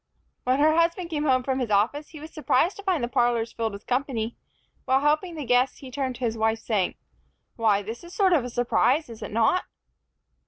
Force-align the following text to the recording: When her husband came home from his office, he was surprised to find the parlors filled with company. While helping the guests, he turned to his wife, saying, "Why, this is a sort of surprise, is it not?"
When 0.45 0.57
her 0.57 0.75
husband 0.75 1.11
came 1.11 1.25
home 1.25 1.43
from 1.43 1.59
his 1.59 1.69
office, 1.69 2.09
he 2.09 2.19
was 2.19 2.31
surprised 2.33 2.75
to 2.77 2.83
find 2.83 3.03
the 3.03 3.07
parlors 3.07 3.51
filled 3.53 3.73
with 3.73 3.85
company. 3.85 4.35
While 4.85 5.01
helping 5.01 5.35
the 5.35 5.45
guests, 5.45 5.77
he 5.77 5.91
turned 5.91 6.15
to 6.15 6.25
his 6.25 6.39
wife, 6.39 6.57
saying, 6.57 6.95
"Why, 7.55 7.83
this 7.83 7.99
is 8.03 8.11
a 8.11 8.15
sort 8.15 8.33
of 8.33 8.51
surprise, 8.51 9.09
is 9.09 9.21
it 9.21 9.29
not?" 9.31 9.65